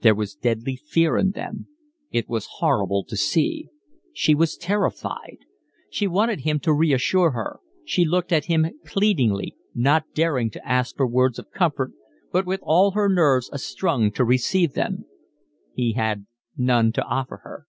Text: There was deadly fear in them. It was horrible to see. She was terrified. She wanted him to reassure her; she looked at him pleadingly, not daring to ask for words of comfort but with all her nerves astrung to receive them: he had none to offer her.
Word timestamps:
There 0.00 0.16
was 0.16 0.34
deadly 0.34 0.74
fear 0.74 1.16
in 1.16 1.30
them. 1.30 1.68
It 2.10 2.28
was 2.28 2.48
horrible 2.58 3.04
to 3.04 3.16
see. 3.16 3.68
She 4.12 4.34
was 4.34 4.56
terrified. 4.56 5.38
She 5.88 6.08
wanted 6.08 6.40
him 6.40 6.58
to 6.66 6.72
reassure 6.72 7.30
her; 7.30 7.60
she 7.84 8.04
looked 8.04 8.32
at 8.32 8.46
him 8.46 8.66
pleadingly, 8.84 9.54
not 9.76 10.06
daring 10.14 10.50
to 10.50 10.68
ask 10.68 10.96
for 10.96 11.06
words 11.06 11.38
of 11.38 11.52
comfort 11.52 11.92
but 12.32 12.44
with 12.44 12.58
all 12.64 12.90
her 12.90 13.08
nerves 13.08 13.50
astrung 13.52 14.10
to 14.14 14.24
receive 14.24 14.72
them: 14.72 15.04
he 15.74 15.92
had 15.92 16.26
none 16.56 16.90
to 16.94 17.02
offer 17.04 17.36
her. 17.44 17.68